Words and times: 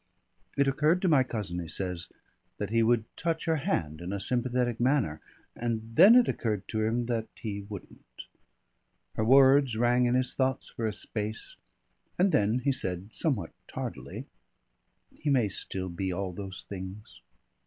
It 0.57 0.67
occurred 0.67 0.99
to 1.03 1.07
my 1.07 1.21
cousin, 1.21 1.59
he 1.59 1.67
says, 1.67 2.09
that 2.57 2.71
he 2.71 2.81
would 2.81 3.03
touch 3.15 3.45
her 3.45 3.57
hand 3.57 4.01
in 4.01 4.11
a 4.11 4.19
sympathetic 4.19 4.79
manner, 4.79 5.21
and 5.55 5.91
then 5.93 6.15
it 6.15 6.27
occurred 6.27 6.67
to 6.69 6.81
him 6.83 7.05
that 7.05 7.27
he 7.35 7.67
wouldn't. 7.69 8.23
Her 9.13 9.23
words 9.23 9.77
rang 9.77 10.05
in 10.07 10.15
his 10.15 10.33
thoughts 10.33 10.69
for 10.69 10.87
a 10.87 10.91
space, 10.91 11.55
and 12.17 12.31
then 12.31 12.57
he 12.61 12.71
said 12.71 13.09
somewhat 13.13 13.51
tardily, 13.67 14.25
"He 15.13 15.29
may 15.29 15.47
still 15.49 15.89
be 15.89 16.11
all 16.11 16.33
those 16.33 16.63
things." 16.67 17.21